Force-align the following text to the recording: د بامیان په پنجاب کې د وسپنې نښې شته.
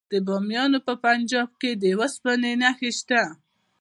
د 0.11 0.13
بامیان 0.27 0.73
په 0.87 0.93
پنجاب 1.03 1.49
کې 1.61 1.71
د 1.81 1.83
وسپنې 1.99 2.53
نښې 2.61 2.91
شته. 2.99 3.21